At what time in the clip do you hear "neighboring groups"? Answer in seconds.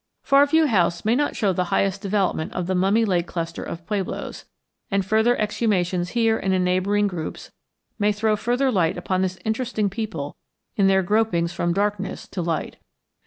6.63-7.51